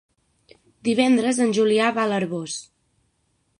Divendres 0.89 1.43
en 1.45 1.53
Julià 1.59 1.91
va 1.99 2.07
a 2.07 2.11
l'Arboç. 2.15 2.59